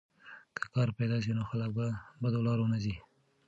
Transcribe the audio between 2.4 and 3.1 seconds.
لارو نه ځي.